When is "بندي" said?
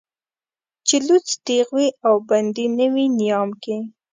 2.29-2.65